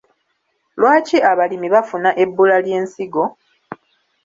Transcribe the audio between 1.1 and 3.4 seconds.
abalimi bafuna ebbula ly’ensigo?